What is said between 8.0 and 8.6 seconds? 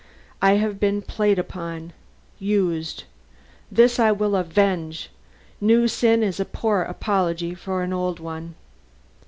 one."